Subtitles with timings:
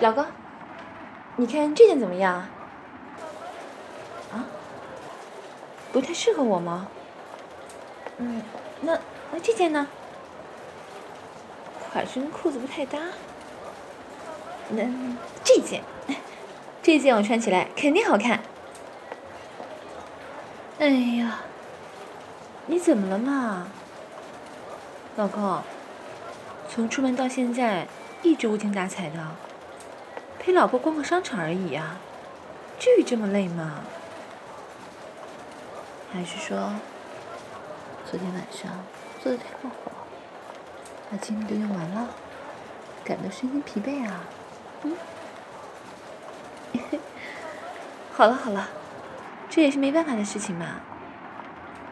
[0.00, 0.24] 老公，
[1.36, 2.34] 你看这件怎么样？
[4.32, 4.46] 啊？
[5.92, 6.88] 不太适合我吗？
[8.18, 8.42] 嗯，
[8.80, 8.98] 那
[9.32, 9.88] 那这件呢？
[11.90, 12.98] 款式跟裤子不太搭。
[14.70, 14.84] 那
[15.42, 15.82] 这件，
[16.82, 18.40] 这件我穿起来肯定好看。
[20.78, 20.86] 哎
[21.18, 21.40] 呀，
[22.66, 23.66] 你怎么了嘛？
[25.16, 25.62] 老公，
[26.68, 27.88] 从出门到现在
[28.22, 29.26] 一直无精打采的，
[30.48, 31.98] 陪老婆逛个商场而已呀，
[32.78, 33.80] 至于这么累吗？
[36.10, 36.72] 还是说，
[38.10, 38.72] 昨天晚上
[39.22, 39.92] 做的太过火，
[41.10, 42.08] 把精力都用完了，
[43.04, 44.20] 感到身心疲惫啊？
[44.84, 44.96] 嗯，
[48.16, 48.70] 好了好了，
[49.50, 50.80] 这也是没办法的事情嘛。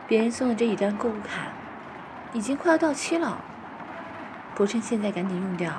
[0.08, 1.48] 别人送的这一张购物卡，
[2.32, 3.36] 已经快要到期了，
[4.54, 5.70] 不趁现在赶紧用掉，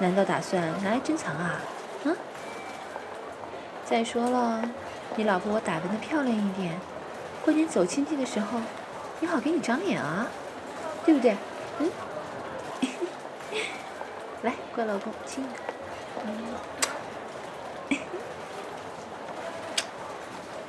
[0.00, 1.60] 难道打算拿来珍藏啊？
[3.84, 4.62] 再说了，
[5.16, 6.80] 你老婆我打扮的漂亮一点，
[7.44, 8.58] 过年走亲戚的时候，
[9.20, 10.26] 也好给你长脸啊，
[11.04, 11.36] 对不对？
[11.78, 11.90] 嗯？
[14.42, 15.54] 来，乖老公，亲一个。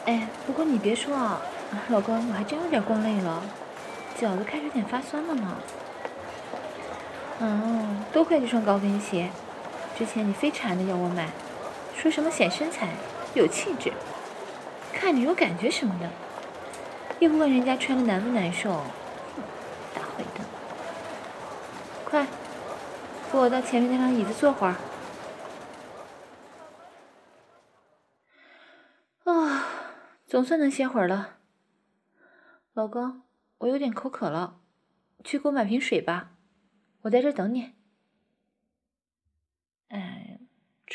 [0.06, 1.42] 哎，不过你别说啊，
[1.88, 3.42] 老公，我还真有点逛累了，
[4.20, 5.56] 脚都开始有点发酸了呢。
[7.40, 9.32] 嗯，多亏这双高跟鞋，
[9.98, 11.30] 之前你非缠着要我买，
[11.96, 12.94] 说什么显身材、
[13.34, 13.92] 有气质、
[14.94, 16.10] 看着有感觉什么的，
[17.20, 18.84] 又不问人家穿的难不难受，哼，
[19.96, 20.46] 大坏蛋！
[22.06, 22.28] 快，
[23.30, 24.76] 扶我到前面那张椅子坐会儿。
[29.24, 29.66] 啊
[30.28, 31.38] 总算能歇会儿了，
[32.74, 33.22] 老公，
[33.60, 34.60] 我有点口渴了，
[35.24, 36.32] 去给我买瓶水吧，
[37.04, 37.74] 我在这等你。
[39.88, 40.40] 哎，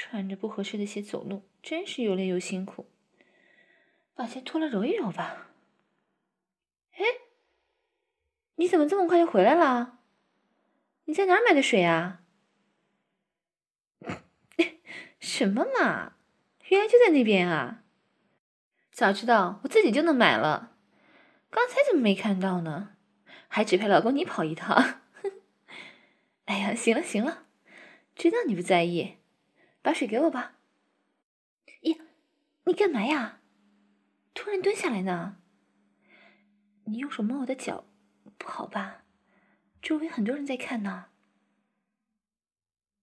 [0.03, 2.87] 穿着不合适的鞋走路，真是又累又辛苦，
[4.15, 5.51] 把鞋脱了揉一揉吧。
[6.93, 7.05] 哎，
[8.55, 9.99] 你怎么这么快就回来了？
[11.05, 12.23] 你在哪儿买的水啊？
[15.21, 16.15] 什么嘛，
[16.69, 17.85] 原来就在那边啊！
[18.91, 20.79] 早知道我自己就能买了，
[21.51, 22.97] 刚才怎么没看到呢？
[23.49, 25.03] 还指派老公你跑一趟。
[26.47, 27.49] 哎呀，行了行了，
[28.15, 29.17] 知道你不在意，
[29.83, 30.59] 把水给我吧。
[31.83, 31.97] 呀，
[32.65, 33.41] 你干嘛呀？
[34.35, 35.41] 突然蹲下来呢？
[36.85, 37.85] 你用手摸我的脚，
[38.39, 39.05] 不好吧？
[39.81, 41.07] 周围很多人在看呢。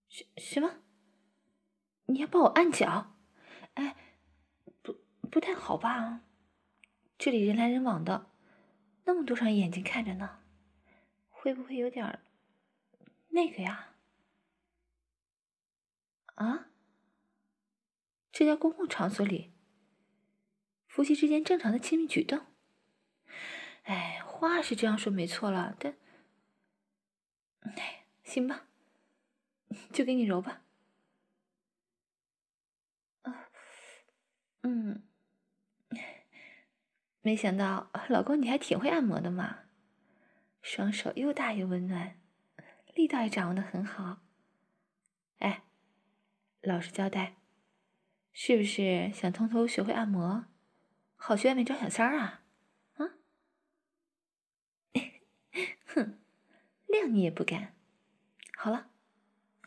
[0.09, 0.81] 什什么？
[2.07, 3.16] 你要帮我按脚？
[3.75, 3.95] 哎。
[4.81, 4.93] 不
[5.29, 6.21] 不太好吧？
[7.17, 8.29] 这里人来人往的，
[9.03, 10.39] 那么多双眼睛看着呢，
[11.29, 12.19] 会不会有点
[13.29, 13.97] 那个呀？
[16.37, 16.69] 啊？
[18.31, 19.53] 这家公共场所里，
[20.87, 22.45] 夫妻之间正常的亲密举动。
[23.83, 25.97] 哎，话是这样说没错了，但，
[27.61, 28.67] 哎，行吧，
[29.91, 30.61] 就给你揉吧。
[33.23, 33.49] 啊，
[34.61, 35.03] 嗯。
[37.21, 39.65] 没想到，老公你还挺会按摩的嘛！
[40.61, 42.21] 双手又大又温暖，
[42.95, 44.21] 力道也掌握的很好。
[45.39, 45.63] 哎，
[46.67, 47.38] 老实交代，
[48.33, 50.45] 是不是想偷偷学会按摩，
[51.16, 52.44] 好去外面找小三儿啊？
[52.95, 53.16] 啊？
[55.88, 56.19] 哼，
[56.88, 57.73] 谅你也不敢。
[58.57, 58.89] 好了，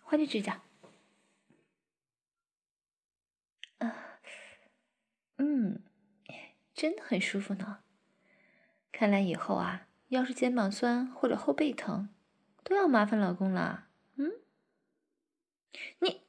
[0.02, 0.60] 换只指甲。
[3.78, 4.20] 啊，
[5.36, 5.82] 嗯。
[6.74, 7.82] 真的很舒服呢，
[8.92, 12.08] 看来以后啊，要是肩膀酸或者后背疼，
[12.62, 13.88] 都要麻烦老公了。
[14.16, 14.32] 嗯，
[15.98, 16.22] 你，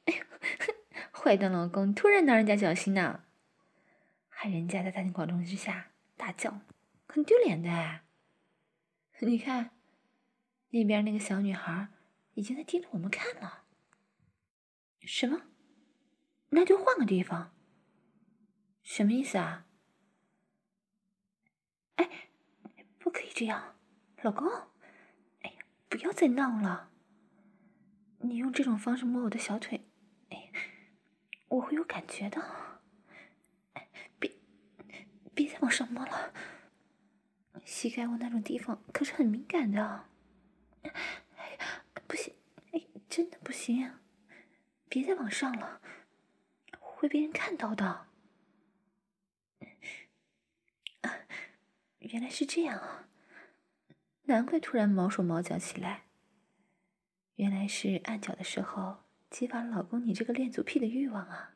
[0.58, 0.74] 哼
[1.12, 3.24] 坏蛋老公，突然挠人家脚心呢，
[4.28, 6.60] 害人家在大庭广众之下大叫，
[7.06, 8.00] 很丢脸的。
[9.20, 9.70] 你看，
[10.70, 11.88] 那边那个小女孩
[12.34, 13.64] 已经在盯着我们看了。
[15.00, 15.42] 什么？
[16.50, 17.54] 那就换个地方。
[18.82, 19.66] 什么意思啊？
[21.96, 22.08] 哎
[22.98, 23.76] 不可以这样，
[24.22, 24.48] 老公！
[25.42, 26.90] 哎呀，不要再闹了！
[28.18, 29.84] 你用这种方式摸我的小腿，
[31.52, 32.42] 我会有感觉的。
[34.18, 34.32] 别，
[35.34, 36.32] 别再往上摸了，
[37.62, 40.06] 膝盖窝那种地方可是很敏感的。
[40.82, 41.58] 哎，
[42.08, 42.34] 不行，
[42.72, 43.98] 哎，真的不行！
[44.88, 45.82] 别再往上了，
[46.80, 48.06] 会被人看到的。
[51.98, 53.08] 原来是这样啊！
[54.22, 56.04] 难怪突然毛手毛脚起来。
[57.36, 59.01] 原来是按脚的时候
[59.32, 61.54] 激发了老公你这个恋足癖的欲望啊，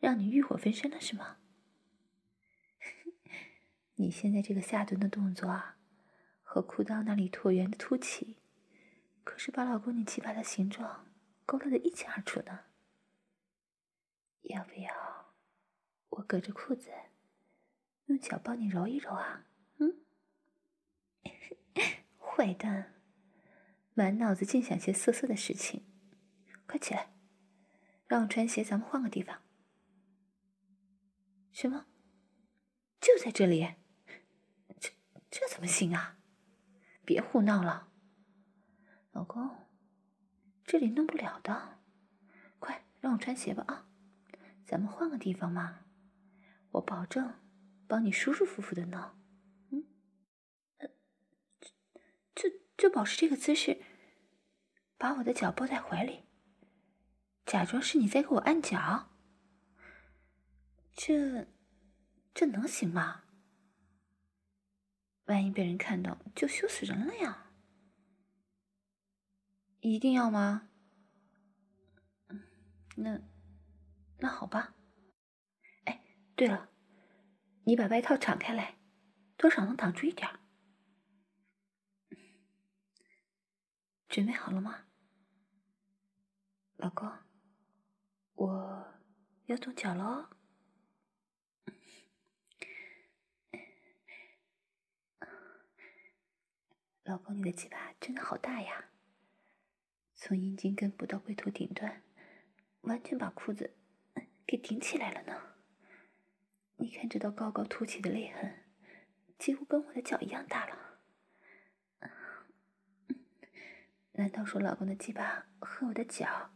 [0.00, 1.36] 让你欲火焚身了是吗？
[3.94, 5.76] 你现在这个下蹲的动作啊，
[6.42, 8.38] 和裤裆那里椭圆的凸起，
[9.22, 11.06] 可是把老公你鸡巴的形状
[11.46, 12.64] 勾勒的一清二楚呢。
[14.42, 15.32] 要不要
[16.08, 16.90] 我隔着裤子，
[18.06, 19.46] 用脚帮你揉一揉啊？
[19.78, 20.00] 嗯，
[22.18, 22.94] 坏蛋，
[23.94, 25.84] 满脑子净想些色色的事情，
[26.66, 27.12] 快起来，
[28.06, 29.42] 让我穿鞋，咱们换个地方。
[31.52, 31.86] 什么？
[33.00, 33.74] 就在这里？
[34.78, 34.90] 这
[35.30, 36.18] 这怎么行啊？
[37.04, 37.92] 别胡闹了，
[39.12, 39.56] 老公，
[40.64, 41.78] 这里弄不了的，
[42.58, 43.88] 快让我穿鞋吧啊！
[44.66, 45.84] 咱们换个地方嘛，
[46.72, 47.40] 我保证
[47.86, 49.00] 帮你舒舒服服的弄。
[49.70, 49.86] 嗯，
[50.78, 50.88] 呃，
[51.60, 51.70] 这
[52.34, 53.80] 这这保持这个姿势，
[54.98, 56.25] 把我的脚抱在怀里，
[57.46, 59.08] 假装是你在给我按脚，
[60.92, 61.46] 这
[62.34, 63.22] 这能行吗？
[65.26, 67.52] 万一被人看到，就羞死人了呀！
[69.80, 70.68] 一定要吗？
[72.96, 73.20] 那
[74.18, 74.74] 那好吧。
[75.84, 76.04] 哎，
[76.34, 76.68] 对了，
[77.64, 78.76] 你把外套敞开来，
[79.36, 80.28] 多少能挡住一点。
[84.08, 84.86] 准备好了吗，
[86.76, 87.25] 老公？
[88.36, 88.94] 我
[89.46, 90.28] 要动脚喽。
[97.04, 98.86] 老公，你的鸡巴真的好大呀！
[100.14, 102.02] 从阴茎根部到龟头顶端，
[102.82, 103.76] 完全把裤子
[104.46, 105.54] 给顶起来了呢。
[106.76, 108.64] 你看这道高高凸起的泪痕，
[109.38, 110.98] 几乎跟我的脚一样大了。
[114.12, 116.50] 难道说老公的鸡巴和我的脚，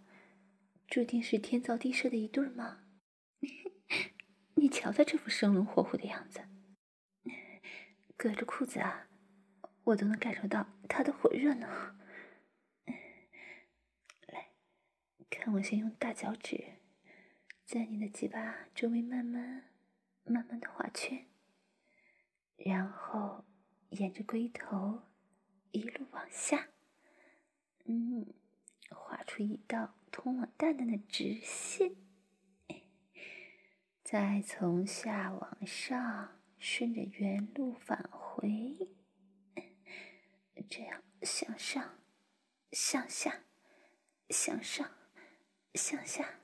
[0.91, 2.83] 注定是天造地设的一对吗？
[4.57, 6.41] 你瞧他这副生龙活虎的样子，
[8.17, 9.07] 隔着裤子啊！
[9.85, 11.97] 我都能感受到他的火热呢。
[14.27, 14.51] 来，
[15.31, 16.81] 看我先用大脚趾
[17.65, 19.71] 在你的鸡巴周围慢慢、
[20.25, 21.27] 慢慢的画圈，
[22.57, 23.45] 然后
[23.91, 25.05] 沿着龟头
[25.71, 26.71] 一路往下，
[27.85, 28.35] 嗯，
[28.91, 31.95] 画出一道通往蛋蛋的直线，
[34.03, 38.89] 再从下往上顺着原路返回。
[40.69, 41.99] 这样向上、
[42.71, 43.45] 向下、
[44.29, 44.89] 向上、
[45.75, 46.41] 向下，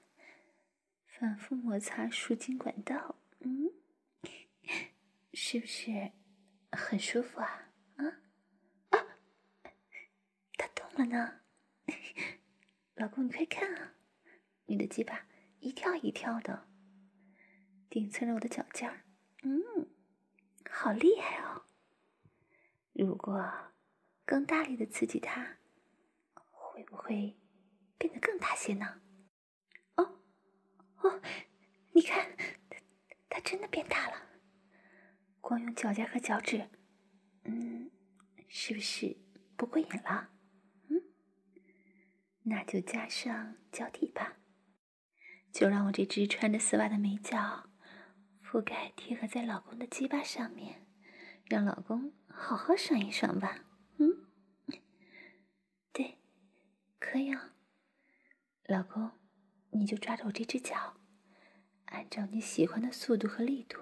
[1.07, 3.71] 反复摩擦输精管道，嗯，
[5.33, 6.11] 是不是
[6.73, 7.71] 很舒服啊？
[7.97, 8.07] 啊
[8.91, 9.07] 啊！
[10.57, 11.41] 它动了呢，
[12.97, 13.95] 老公，你快看啊，
[14.67, 15.27] 你的鸡巴
[15.61, 16.67] 一跳一跳的，
[17.89, 19.05] 顶蹭着我的脚尖儿，
[19.43, 19.89] 嗯，
[20.69, 21.67] 好厉害哦！
[22.93, 23.73] 如果。
[24.29, 25.59] 更大力的刺激它，
[26.51, 27.39] 会不会
[27.97, 29.01] 变得更大些呢？
[29.95, 30.19] 哦，
[30.97, 31.23] 哦，
[31.93, 32.37] 你看，
[32.69, 32.81] 它
[33.29, 34.41] 它真的变大了。
[35.41, 36.69] 光用脚尖和脚趾，
[37.45, 37.89] 嗯，
[38.49, 39.17] 是不是
[39.57, 40.33] 不过瘾了？
[42.49, 44.39] 那就加上脚底吧。
[45.53, 47.71] 就让我这只穿着丝袜的美脚
[48.45, 50.87] 覆盖贴合在老公的鸡巴上面，
[51.47, 53.65] 让老公好好爽一爽吧。
[53.99, 54.27] 嗯，
[55.93, 56.19] 对，
[56.99, 57.55] 可以啊，
[58.67, 59.13] 老公，
[59.71, 60.99] 你就抓着我这只脚，
[61.87, 63.81] 按照你喜欢的速度和力度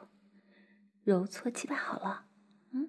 [1.02, 2.28] 揉搓鸡巴好了。
[2.70, 2.88] 嗯，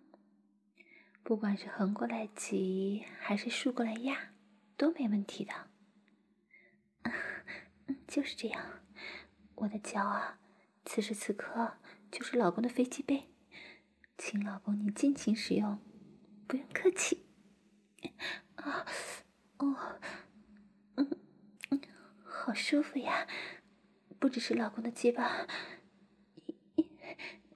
[1.24, 4.35] 不管是横过来挤还是竖过来压，
[4.78, 5.54] 都没问题的。
[7.04, 8.82] 嗯，就是这样，
[9.56, 10.40] 我的脚啊，
[10.86, 11.78] 此时此刻
[12.12, 13.30] 就是老公的飞机杯，
[14.18, 15.80] 请老公你尽情使用。
[16.48, 17.26] 不用客气，
[18.58, 18.86] 啊，
[19.58, 20.00] 哦，
[20.94, 21.10] 嗯
[21.72, 21.82] 嗯，
[22.24, 23.28] 好舒服呀！
[24.20, 25.48] 不只是老公的鸡巴，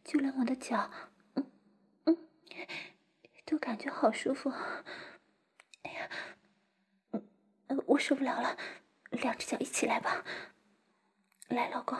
[0.03, 0.89] 就连我的脚，
[1.35, 1.51] 嗯
[2.05, 2.17] 嗯，
[3.45, 4.49] 都感觉好舒服。
[5.83, 6.09] 哎呀，
[7.87, 8.57] 我受不了了，
[9.11, 10.23] 两只脚一起来吧！
[11.47, 11.97] 来，老公，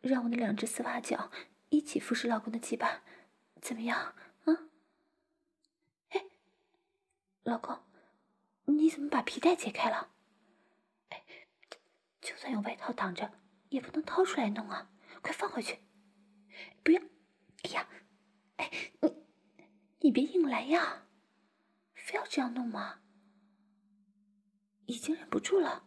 [0.00, 1.30] 让我的两只丝袜脚
[1.68, 3.02] 一起服侍老公的鸡巴，
[3.60, 4.14] 怎么样？
[4.44, 4.68] 啊？
[6.10, 6.24] 哎
[7.42, 7.78] 老公，
[8.66, 10.10] 你怎么把皮带解开了？
[11.10, 11.24] 哎，
[12.20, 13.32] 就算有外套挡着，
[13.68, 14.90] 也不能掏出来弄啊！
[15.22, 15.78] 快放回去！
[16.82, 17.02] 不要！
[17.64, 17.88] 哎呀，
[18.56, 18.70] 哎，
[19.00, 19.24] 你
[20.00, 21.06] 你别硬来呀！
[21.94, 23.00] 非要这样弄吗？
[24.88, 25.86] 已经忍不住了。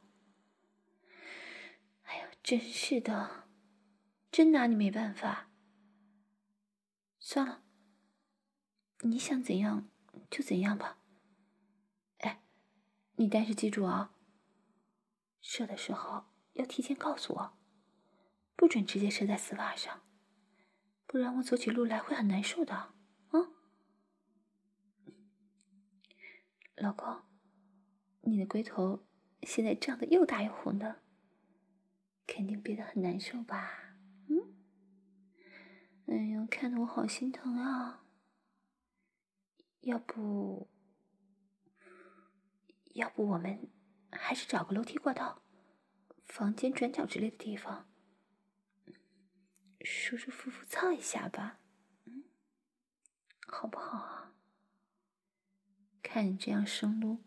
[2.04, 3.48] 哎呀真是的，
[4.32, 5.50] 真拿你没办法。
[7.20, 7.64] 算了，
[9.00, 9.90] 你想怎样
[10.30, 11.00] 就怎样吧。
[12.20, 12.44] 哎，
[13.16, 14.14] 你但是记住啊，
[15.42, 17.58] 射的时候要提前告诉我，
[18.56, 20.04] 不准直接射在丝袜上，
[21.08, 22.76] 不然我走起路来会很难受的。
[22.76, 22.94] 啊，
[26.76, 27.24] 老公，
[28.32, 29.06] 你的龟头
[29.44, 31.02] 现在胀得又大又红的。
[32.26, 33.98] 肯定憋得很难受吧？
[34.30, 34.56] 嗯，
[36.06, 38.06] 哎呀，看得我好心疼啊！
[39.82, 40.70] 要不，
[42.94, 43.70] 要不我们
[44.12, 45.44] 还是找个楼梯过道、
[46.24, 47.90] 房间转角之类的地方，
[49.82, 51.60] 舒舒服服操一下吧？
[52.06, 52.24] 嗯，
[53.46, 54.34] 好不好啊？
[56.02, 57.22] 看你这样生撸，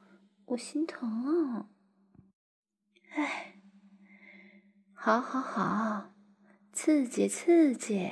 [0.47, 1.71] 我心疼啊！
[3.11, 3.63] 哎。
[4.93, 6.15] 好，好，好，
[6.73, 8.11] 刺激，刺激，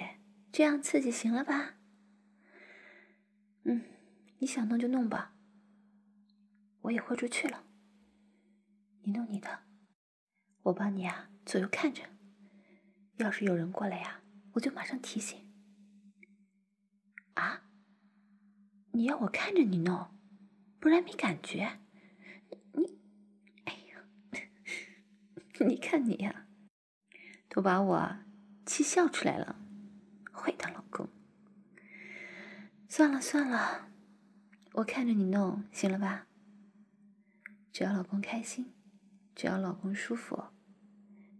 [0.51, 1.77] 这样刺激行了吧？
[3.65, 3.83] 嗯，
[4.39, 5.35] 你想弄就弄吧，
[6.83, 7.65] 我也豁出去了。
[9.03, 9.65] 你弄你的，
[10.63, 12.03] 我帮你啊，左右看着。
[13.17, 14.23] 要是有人过来呀，
[14.53, 15.53] 我就马上提醒。
[17.35, 17.63] 啊？
[18.93, 20.19] 你要我看着你弄，
[20.79, 21.81] 不然没感觉？
[22.75, 23.01] 你，
[23.65, 24.05] 哎呀，
[25.61, 26.47] 你看你呀。
[27.49, 28.17] 都把我
[28.65, 29.57] 气笑出来了，
[30.33, 31.07] 坏蛋老公！
[32.89, 33.91] 算了算了，
[34.73, 36.29] 我看着你弄行了吧？
[37.71, 38.73] 只要老公开心，
[39.35, 40.45] 只要老公舒服，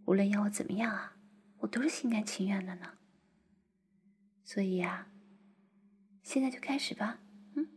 [0.05, 1.17] 无论要我怎么样啊，
[1.61, 2.99] 我都是心甘情愿的呢。
[4.43, 5.11] 所以呀，
[6.21, 7.23] 现在就开始吧。
[7.55, 7.69] 嗯，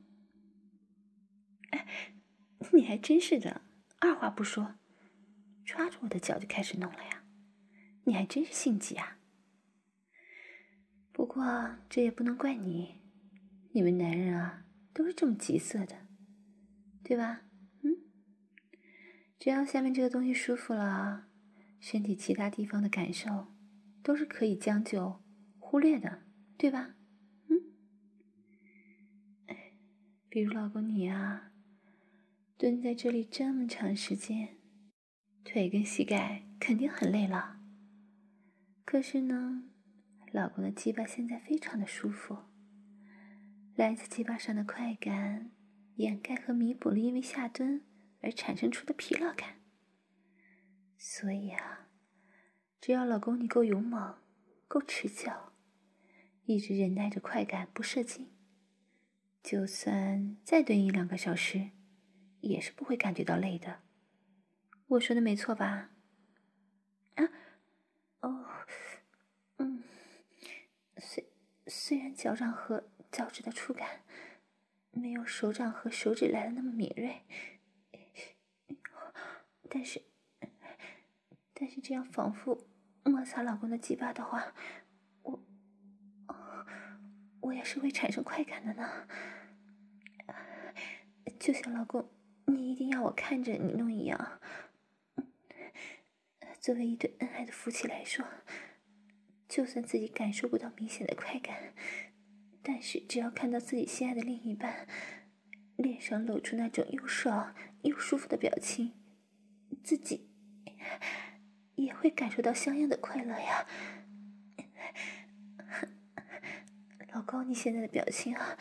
[1.70, 1.86] 哎，
[2.74, 3.62] 你还真是的，
[3.98, 4.74] 二话不说，
[5.66, 7.24] 抓着我的脚就开始弄了呀。
[8.04, 9.18] 你还真是性急啊！
[11.12, 13.00] 不过这也不能怪你，
[13.72, 16.06] 你们男人啊都是这么急色的，
[17.02, 17.42] 对吧？
[17.82, 17.96] 嗯，
[19.40, 21.26] 只要下面这个东西舒服了，
[21.80, 23.48] 身体其他地方的感受
[24.04, 25.20] 都是可以将就、
[25.58, 26.22] 忽略的，
[26.56, 26.94] 对吧？
[27.48, 27.60] 嗯，
[30.28, 31.50] 比如老公你啊，
[32.56, 34.58] 蹲在这里这么长时间，
[35.46, 37.60] 腿跟膝盖肯定很累了。
[38.84, 39.70] 可是呢，
[40.32, 42.36] 老公的鸡巴现在非常的舒服，
[43.76, 45.52] 来自鸡巴上的快感，
[45.96, 47.82] 掩盖和弥补了因为下蹲
[48.20, 49.60] 而产生出的疲劳感。
[50.98, 51.88] 所以啊，
[52.80, 54.16] 只要老公你够勇猛，
[54.66, 55.30] 够持久，
[56.44, 58.28] 一直忍耐着快感不射精，
[59.42, 61.70] 就算再蹲一两个小时，
[62.40, 63.85] 也是不会感觉到累的。
[64.88, 65.90] 我说的没错吧？
[67.16, 67.28] 啊？
[68.20, 68.46] 哦，
[69.58, 69.82] 嗯，
[70.98, 71.28] 虽
[71.66, 74.02] 虽然脚掌和脚趾的触感
[74.92, 77.22] 没有手掌和手指来的那么敏锐，
[79.68, 80.02] 但是，
[81.52, 82.68] 但是这样反复
[83.02, 84.54] 摩擦老公的鸡巴的话，
[85.22, 85.44] 我，
[87.40, 89.08] 我也是会产生快感的呢。
[91.40, 92.08] 就像老公，
[92.46, 94.40] 你一定要我看着你弄一样。
[96.66, 98.26] 作为一对恩爱的夫妻来说，
[99.48, 101.72] 就算自己感受不到明显的快感，
[102.60, 104.88] 但是只要看到自己心爱的另一半
[105.76, 108.94] 脸上露出那种又爽又舒服的表情，
[109.84, 110.28] 自己
[111.76, 113.64] 也会感受到相应的快乐呀。
[117.14, 118.58] 老公，你现在的表情啊，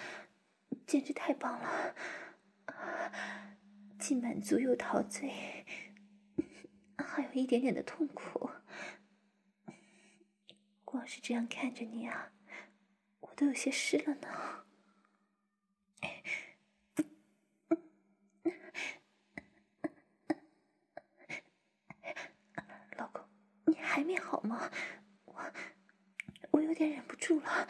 [0.85, 1.95] 简直太棒了，
[3.97, 5.65] 既满足又陶醉。
[6.97, 8.49] 还有一点点的痛苦，
[10.83, 12.31] 光是这样看着你啊，
[13.19, 14.65] 我都有些湿了呢。
[22.97, 23.25] 老公，
[23.65, 24.71] 你还没好吗？
[25.25, 25.53] 我
[26.51, 27.67] 我有点忍不住了，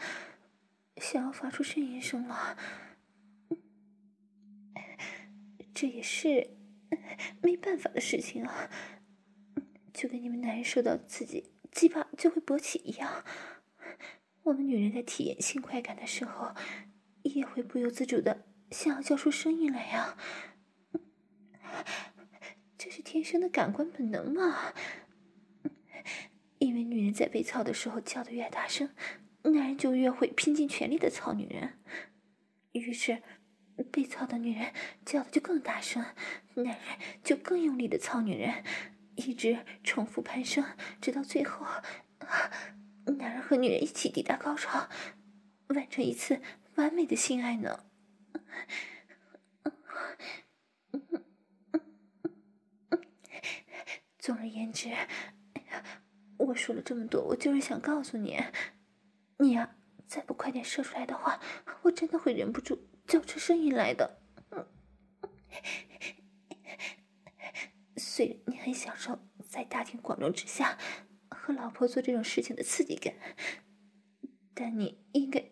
[0.96, 2.56] 想要发出呻吟声了。
[5.74, 6.56] 这也是
[7.42, 8.70] 没办法的事情啊。
[9.96, 13.24] 就跟你们男人受到刺激，鸡巴就会勃起一样，
[14.42, 16.54] 我们女人在体验性快感的时候，
[17.22, 20.18] 也会不由自主的想要叫出声音来呀。
[22.76, 24.74] 这是天生的感官本能嘛。
[26.58, 28.90] 因为女人在被操的时候叫的越大声，
[29.44, 31.78] 男人就越会拼尽全力的操女人，
[32.72, 33.22] 于是
[33.90, 34.74] 被操的女人
[35.06, 36.04] 叫的就更大声，
[36.52, 36.76] 男人
[37.24, 38.62] 就更用力的操女人。
[39.16, 40.64] 一直重复攀升，
[41.00, 41.66] 直到最后，
[43.18, 44.88] 男人和女人一起抵达高潮，
[45.68, 46.40] 完成一次
[46.76, 47.84] 完美的性爱呢。
[54.18, 54.90] 总而言之，
[56.36, 58.42] 我说了这么多，我就是想告诉你，
[59.38, 61.40] 你呀、啊，再不快点射出来的话，
[61.82, 64.20] 我真的会忍不住叫出声音来的。
[68.16, 70.78] 虽然你很享受在大庭广众之下
[71.28, 73.12] 和老婆做这种事情的刺激感，
[74.54, 75.50] 但你应该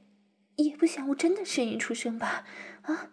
[0.56, 2.46] 也不想我真的呻吟出声吧？
[2.84, 3.12] 啊！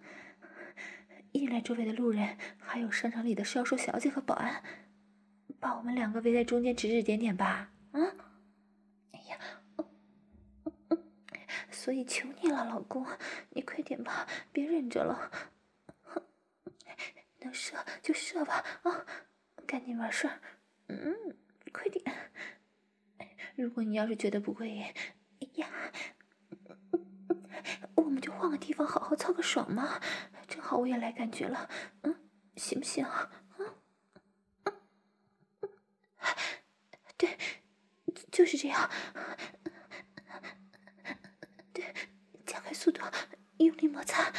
[1.34, 4.64] 一来周围的路人，还有商场里的销售小姐和保安，
[5.60, 7.74] 把我们两个围在中间指指点点吧？
[7.92, 8.00] 啊！
[9.12, 9.38] 哎呀，
[11.70, 13.06] 所以求你了，老公，
[13.50, 15.30] 你快点吧，别忍着了。
[17.44, 19.06] 能射就射吧，啊，
[19.66, 20.30] 赶紧完事，
[20.88, 21.36] 嗯，
[21.72, 22.04] 快点。
[23.56, 25.68] 如果你要是觉得不过瘾，哎呀，
[27.96, 30.02] 我们就换个地方好好操个爽嘛，
[30.48, 31.70] 正好我也来感觉了，
[32.02, 32.16] 嗯，
[32.56, 33.06] 行不行？
[33.58, 33.74] 嗯，
[37.18, 37.38] 对，
[38.32, 38.90] 就是这样，
[41.72, 41.94] 对，
[42.46, 43.02] 加快速度，
[43.58, 44.34] 用力摩擦，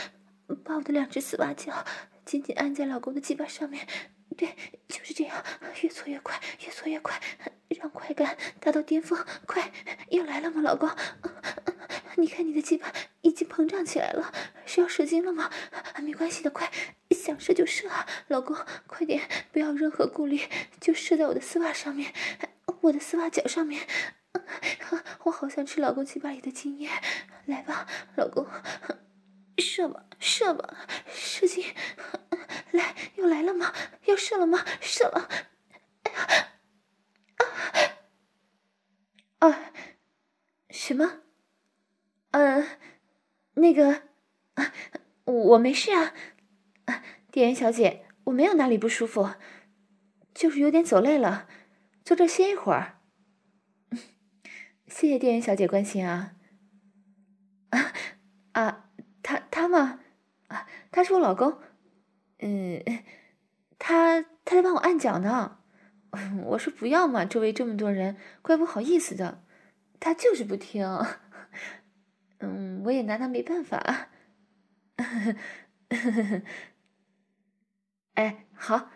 [0.64, 1.84] 把我的两只丝袜脚。
[2.24, 3.86] 紧紧按在老公的鸡巴上面，
[4.34, 4.56] 对，
[4.88, 5.44] 就是这样，
[5.82, 7.20] 越搓越快，越搓越快，
[7.68, 9.18] 让快感达到巅峰。
[9.46, 9.72] 快，
[10.10, 10.90] 要来了吗，老公？
[12.16, 14.32] 你看你的鸡巴已经膨胀起来了，
[14.66, 15.50] 是要射精了吗？
[16.02, 16.70] 没关系的，快，
[17.10, 20.40] 想射就射啊，老公，快点，不要任何顾虑，
[20.80, 22.12] 就射在我的丝袜上面，
[22.82, 23.86] 我的丝袜脚上面。
[25.24, 26.88] 我好想吃老公鸡巴里的精液，
[27.46, 27.86] 来吧，
[28.16, 28.46] 老公。
[29.58, 31.64] 射吧，射吧，射精！
[32.72, 33.72] 来，又来了吗？
[34.06, 34.64] 要射了吗？
[34.80, 35.28] 射了！
[36.04, 36.48] 哎呀，
[39.38, 39.72] 啊，啊，
[40.70, 41.20] 什么？
[42.30, 42.66] 嗯、
[43.54, 44.02] 那个，
[45.24, 46.14] 我没事啊。
[46.86, 49.34] 啊，店员小姐，我没有哪里不舒服，
[50.34, 51.46] 就是有点走累了，
[52.04, 52.98] 坐这歇一会儿。
[54.88, 56.08] 谢谢店员小姐关心。
[56.08, 56.36] 啊
[58.52, 58.88] 啊。
[59.24, 60.00] 他他嘛，
[60.48, 60.66] 啊，
[61.02, 61.58] 他是我老公，
[62.38, 62.80] 嗯，
[63.76, 65.58] 他他在帮我按脚呢，
[66.44, 69.42] 我说不要嘛，周围这么多人，怪不好意思的，
[69.98, 70.86] 他就是不听，
[72.38, 74.10] 嗯，我也拿他没办法，
[78.14, 78.88] 哎，好，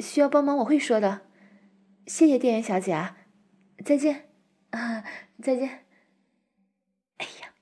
[0.00, 1.28] 需要帮忙我会说的，
[2.08, 3.18] 谢谢店员小姐啊，
[3.84, 4.30] 再见，
[4.70, 5.04] 啊，
[5.40, 5.86] 再见，
[7.18, 7.54] 哎呀，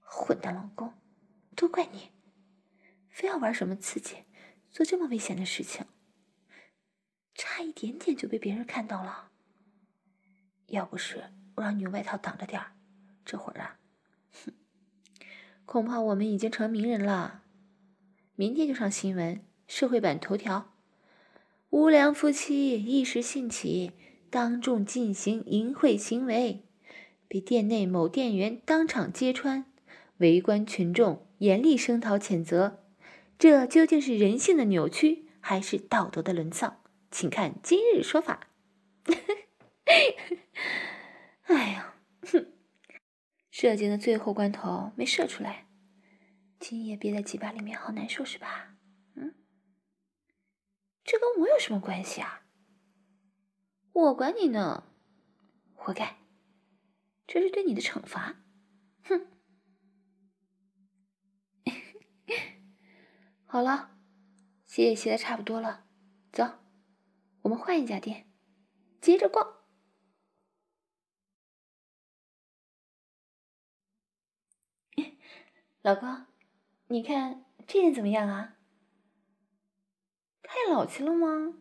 [0.00, 0.92] 混蛋老公。
[1.56, 2.10] 都怪你，
[3.14, 4.24] 非要玩什么刺激，
[4.72, 5.86] 做这么危险的事情，
[7.32, 9.30] 差一点点就被别人看到了。
[10.66, 12.72] 要不是我让你用外套挡着点儿，
[13.24, 13.78] 这会儿啊，
[14.32, 14.52] 哼，
[15.64, 17.44] 恐怕我们已经成名人了，
[18.34, 20.74] 明天就上新闻，社会版头条：
[21.70, 23.92] 无良夫妻一时兴起，
[24.28, 26.64] 当众进行淫秽行为，
[27.28, 29.66] 被店内某店员当场揭穿，
[30.16, 31.24] 围观群众。
[31.38, 32.83] 严厉声讨谴责，
[33.44, 36.82] 这究竟是人性的扭曲，还是道德的沦丧？
[37.10, 38.48] 请看今日说法。
[41.44, 42.54] 哎呀，哼！
[43.50, 45.68] 射精的最后关头没射出来，
[46.58, 48.78] 今夜憋在鸡巴里面，好难受是吧？
[49.14, 49.34] 嗯，
[51.04, 52.46] 这跟我有什么关系啊？
[53.92, 54.84] 我管你呢，
[55.74, 56.16] 活该！
[57.26, 58.36] 这是对你的惩罚。
[59.02, 59.26] 哼！
[63.54, 63.96] 好了，
[64.66, 65.86] 鞋也洗的差不多了，
[66.32, 66.58] 走，
[67.42, 68.28] 我们换一家店，
[69.00, 69.62] 接着逛。
[75.82, 76.26] 老公，
[76.88, 78.56] 你看这件怎么样啊？
[80.42, 81.54] 太老气了吗？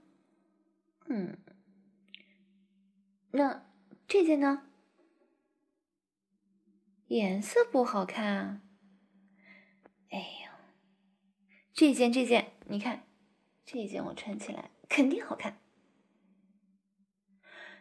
[1.05, 1.37] 嗯，
[3.29, 3.71] 那
[4.07, 4.67] 这件呢？
[7.05, 8.63] 颜色不好看啊。
[10.09, 10.42] 哎呀。
[11.73, 13.07] 这件这件，你看，
[13.65, 15.57] 这件我穿起来肯定好看。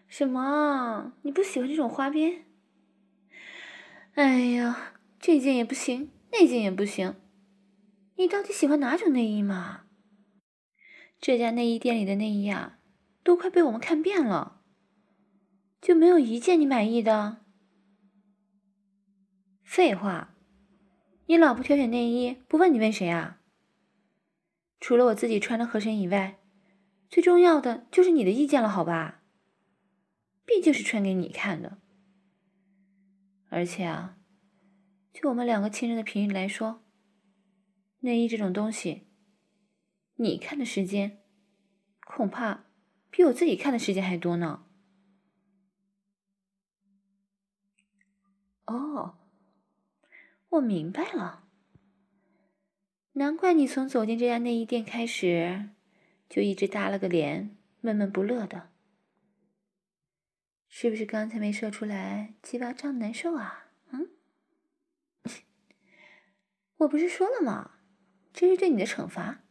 [0.09, 1.13] 什么？
[1.23, 2.47] 你不喜欢这种花边？
[4.15, 7.17] 哎呀，这件也不行，那件也不行。
[8.17, 9.85] 你到底喜欢哪种内衣嘛？
[11.21, 12.79] 这家内衣店里的内衣啊，
[13.23, 14.63] 都快被我们看遍了，
[15.83, 17.45] 就没有一件你满意的？
[19.63, 20.35] 废话，
[21.27, 23.41] 你老婆挑选内衣不问你问谁啊？
[24.83, 26.41] 除了我自己穿的合身以外，
[27.09, 29.23] 最重要的就是你的意见了，好吧？
[30.45, 31.79] 毕竟是穿给你看的，
[33.49, 34.19] 而且啊，
[35.13, 36.83] 就我们两个亲人的频率来说，
[38.01, 39.07] 内衣这种东西，
[40.17, 41.23] 你看的时间
[42.05, 42.65] 恐怕
[43.09, 44.67] 比我自己看的时间还多呢。
[48.67, 49.19] 哦，
[50.49, 51.42] 我明白了，
[53.13, 55.71] 难怪你从走进这家内衣店开始。
[56.29, 58.71] 就一直耷了个脸，闷闷不乐的，
[60.67, 63.67] 是不是刚才没射出来，鸡巴胀难受啊？
[63.91, 64.09] 嗯，
[66.79, 67.73] 我不是说了吗？
[68.33, 69.45] 这是对你的惩罚。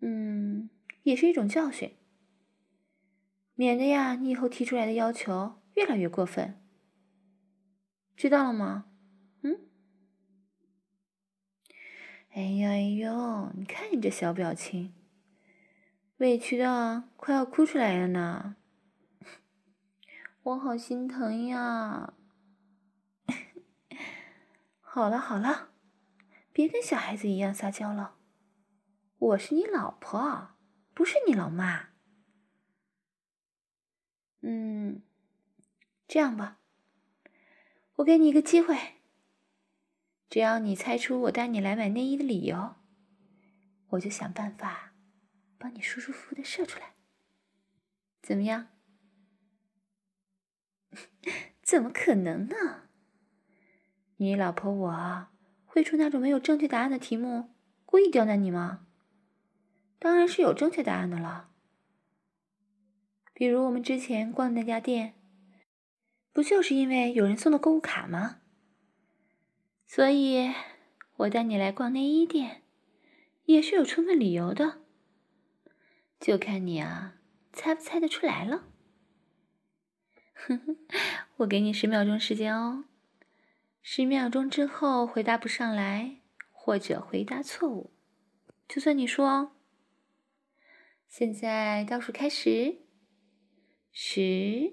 [0.00, 0.70] 嗯，
[1.04, 1.94] 也是一种教训，
[3.54, 6.60] 免得呀，你以后提出来的要求越来越过分，
[8.16, 8.90] 知道了吗？
[12.32, 13.50] 哎呀哎呦！
[13.56, 14.94] 你看你这小表情，
[16.18, 18.54] 委屈的快要哭出来了呢。
[20.44, 22.14] 我好心疼呀！
[24.80, 25.70] 好了好了，
[26.52, 28.14] 别跟小孩子一样撒娇了。
[29.18, 30.50] 我是你老婆，
[30.94, 31.88] 不是你老妈。
[34.42, 35.02] 嗯，
[36.06, 36.60] 这样吧，
[37.96, 38.99] 我给你一个机会。
[40.30, 42.76] 只要你猜出我带你来买内衣的理由，
[43.88, 44.92] 我就想办法
[45.58, 46.94] 帮你舒舒服服的射出来，
[48.22, 48.68] 怎么样？
[51.62, 52.88] 怎么可能呢？
[54.18, 55.26] 你老婆我
[55.66, 57.50] 会出那种没有正确答案的题目，
[57.84, 58.86] 故意刁难你吗？
[59.98, 61.50] 当然是有正确答案的了。
[63.34, 65.14] 比如我们之前逛的那家店，
[66.32, 68.39] 不就是因为有人送的购物卡吗？
[69.92, 70.54] 所以，
[71.16, 72.62] 我带你来逛内衣店，
[73.46, 74.82] 也是有充分理由的。
[76.20, 77.16] 就看你啊，
[77.52, 78.68] 猜不猜得出来了。
[80.32, 80.76] 哼哼，
[81.38, 82.84] 我给你十秒钟时间哦，
[83.82, 86.20] 十秒钟之后回答不上来，
[86.52, 87.90] 或者回答错误，
[88.68, 89.56] 就算你输哦。
[91.08, 92.76] 现在倒数开始，
[93.90, 94.72] 十、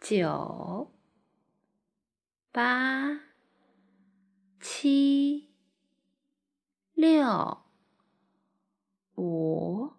[0.00, 0.90] 九、
[2.50, 3.25] 八。
[4.68, 5.48] 七、
[6.92, 7.58] 六、
[9.14, 9.92] 五、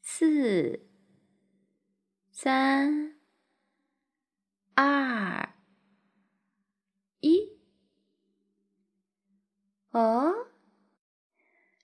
[0.00, 0.88] 四、
[2.32, 3.20] 三、
[4.74, 5.54] 二、
[7.20, 7.58] 一。
[9.90, 10.46] 哦，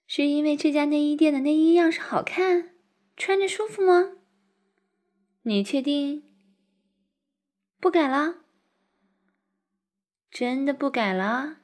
[0.07, 2.75] 是因为这家内衣店的内衣样式好看，
[3.19, 4.17] 穿着舒服吗？
[5.43, 6.25] 你确定？
[7.79, 8.45] 不改了？
[10.31, 11.57] 真的不改了？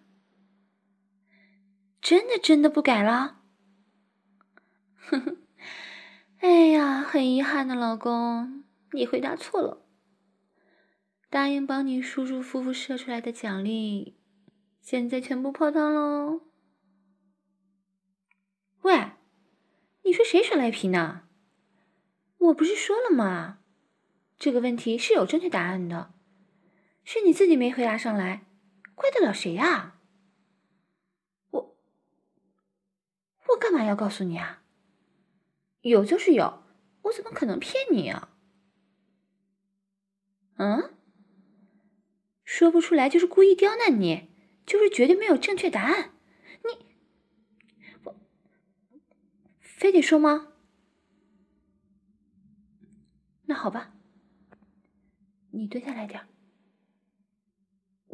[2.00, 3.40] 真的真的不改了？
[4.96, 5.36] 哼哼，
[6.38, 9.86] 哎呀，很遗憾的老公，你回答错了。
[11.30, 14.16] 答应帮你舒舒服服射出来的奖励，
[14.80, 16.40] 现在全部泡汤喽！
[18.82, 19.12] 喂，
[20.02, 21.22] 你说谁耍赖皮呢？
[22.38, 23.58] 我不是说了吗？
[24.38, 26.14] 这个问题是有正确答案的，
[27.04, 28.45] 是你自己没回答上来。
[28.96, 30.00] 怪得了谁呀？
[31.50, 31.76] 我
[33.50, 34.64] 我干嘛要告诉你啊？
[35.82, 36.64] 有就是有，
[37.02, 38.30] 我怎么可能骗你啊？
[40.56, 40.92] 嗯？
[42.42, 44.30] 说不出来就是故意刁难你，
[44.64, 46.12] 就是绝对没有正确答案。
[46.64, 46.86] 你
[48.04, 48.16] 我
[49.60, 50.52] 非得说吗？
[53.44, 53.94] 那好吧，
[55.50, 56.26] 你蹲下来点。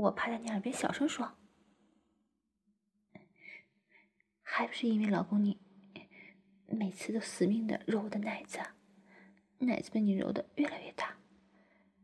[0.02, 1.36] 我趴在你耳边小声说
[4.42, 5.60] ：“还不是因为老公你
[6.66, 8.58] 每次都死命的揉我的奶子，
[9.58, 11.18] 奶子被你揉的越来越大，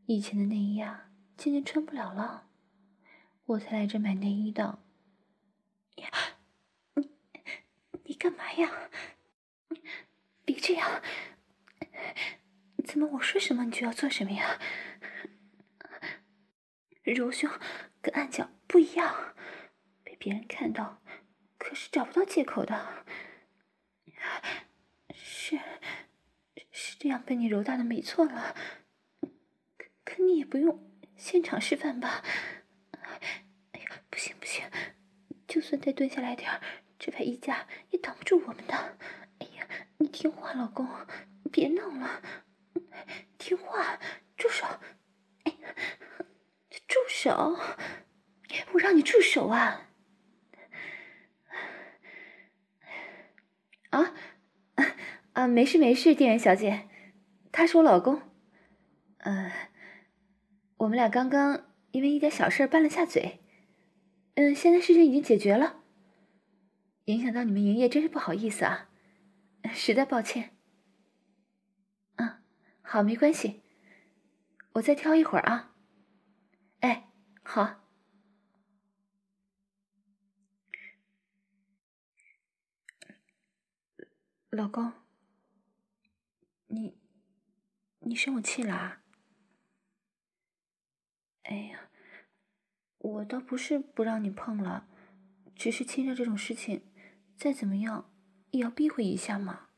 [0.06, 2.48] 以前的内衣啊渐渐穿不了了，
[3.46, 4.78] 我才来这买内衣的。
[6.94, 7.10] 你
[8.04, 8.90] 你干嘛呀？
[10.44, 11.02] 别这样！
[12.84, 14.60] 怎么我说什么你就要做什么呀？”
[17.02, 17.50] 揉胸
[18.08, 19.34] 跟按脚不一样，
[20.02, 21.02] 被别人看到
[21.58, 23.04] 可是找不到借口的。
[25.12, 25.60] 是
[26.72, 28.56] 是这样被你揉大的没错了，
[29.76, 32.24] 可可你也不用现场示范吧？
[33.72, 34.64] 哎呀，不行不行，
[35.46, 36.62] 就算再蹲下来点儿，
[36.98, 38.96] 这排衣架也挡不住我们的。
[39.40, 39.68] 哎呀，
[39.98, 40.88] 你听话，老公，
[41.52, 42.22] 别闹了，
[43.36, 44.00] 听话，
[44.34, 44.66] 住手。
[46.88, 47.58] 住手！
[48.72, 49.90] 我让你住手啊！
[53.90, 54.14] 啊
[55.34, 56.88] 啊，没事没事，店员小姐，
[57.52, 58.22] 他是我老公。
[59.18, 59.52] 呃，
[60.78, 63.40] 我们俩刚刚因为一点小事拌了下嘴。
[64.34, 65.82] 嗯，现在事情已经解决了。
[67.04, 68.88] 影响到你们营业，真是不好意思啊，
[69.74, 70.56] 实在抱歉。
[72.16, 72.42] 嗯，
[72.80, 73.62] 好，没关系，
[74.72, 75.67] 我再挑一会儿啊。
[77.50, 77.80] 好。
[84.50, 84.92] 老公，
[86.66, 86.98] 你，
[88.00, 89.02] 你生我气了啊？
[91.44, 91.88] 哎呀，
[92.98, 94.86] 我倒不是不让你碰了，
[95.54, 96.84] 只是亲热这种事情，
[97.34, 98.12] 再怎么样
[98.50, 99.70] 也要避讳一下嘛。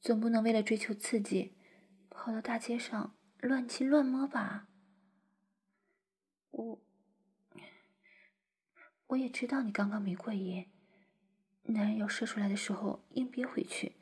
[0.00, 1.56] 总不能为了追求刺激，
[2.08, 4.68] 跑到大街上乱亲乱摸吧？
[6.52, 6.78] 我，
[9.08, 10.66] 我也知道你刚刚没过瘾。
[11.64, 13.96] 男人要射出来的时候，硬憋回去，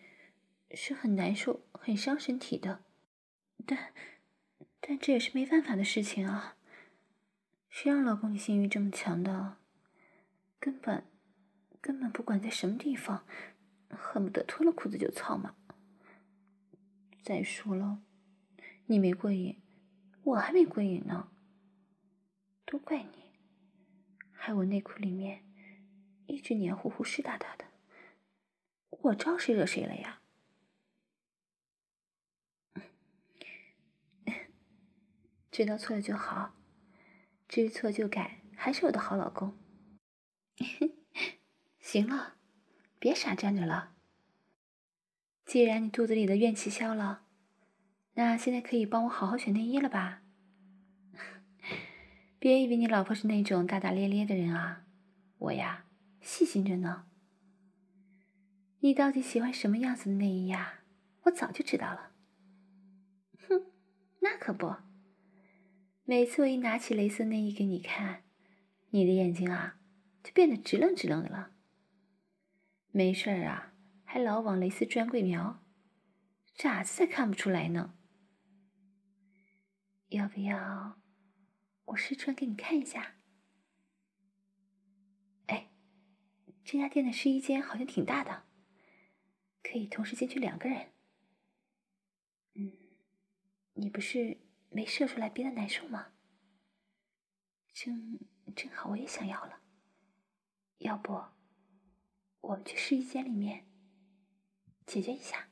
[0.73, 2.85] 是很难受、很伤身体的。
[3.67, 3.93] 但，
[4.81, 6.57] 但这也是没办法的事情啊。
[7.69, 9.59] 谁让老公你性欲这么强的？
[10.59, 11.05] 根本，
[11.81, 13.25] 根本不管在什么地方，
[13.91, 15.55] 恨不得脱了裤子就操嘛。
[17.23, 18.03] 再说了，
[18.87, 19.61] 你没过瘾，
[20.25, 21.31] 我还没过瘾呢。
[22.71, 23.33] 都怪你，
[24.31, 25.45] 害我内裤里面。
[26.29, 27.65] 一直黏糊糊、湿哒哒的，
[28.91, 30.23] 我招谁惹谁了呀？
[35.51, 36.55] 知道错了就好，
[37.49, 39.59] 知错就改，还是我的好老公。
[41.81, 42.37] 行了，
[43.01, 43.97] 别傻站着了。
[45.45, 47.27] 既然你肚子里的怨气消了，
[48.15, 50.23] 那现在可以帮我好好选内衣了吧？
[52.41, 54.85] 别以为你老婆是那种大大咧咧的人啊，
[55.39, 55.85] 我呀。
[56.21, 57.07] 细心着呢。
[58.81, 60.81] 你到底喜欢什么样子的内衣呀？
[61.23, 62.13] 我早就知道了。
[63.49, 63.67] 哼，
[64.21, 64.75] 那可不。
[66.05, 68.25] 每次我一拿起蕾丝内衣给你看，
[68.91, 69.79] 你的眼睛啊
[70.23, 71.53] 就变得直愣直愣的了。
[72.91, 73.73] 没事儿啊，
[74.05, 75.63] 还老往蕾丝专柜瞄，
[76.55, 77.95] 傻子才看不出来呢。
[80.09, 81.00] 要不要
[81.91, 83.17] 我试穿给你看一下？
[85.47, 85.71] 哎
[86.65, 88.47] 这家店的试衣间好像挺大的，
[89.63, 90.93] 可以同时进去两个人。
[92.55, 92.73] 嗯，
[93.75, 96.13] 你不是没射出来憋得难受吗？
[97.73, 98.21] 正
[98.55, 99.61] 正好我也想要了，
[100.79, 101.13] 要不
[102.41, 103.69] 我们去试衣间里面
[104.87, 105.50] 解决一下？